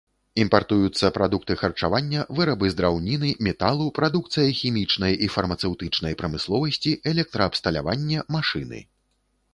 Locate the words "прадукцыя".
3.99-4.49